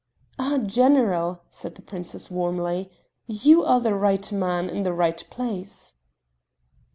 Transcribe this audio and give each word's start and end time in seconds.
"Ah, 0.39 0.57
General!" 0.57 1.43
said 1.51 1.75
the 1.75 1.81
princess 1.83 2.31
warmly, 2.31 2.89
"you 3.27 3.63
are 3.63 3.79
the 3.79 3.93
right 3.93 4.31
man 4.31 4.67
in 4.67 4.81
the 4.81 4.93
right 4.93 5.23
place." 5.29 5.93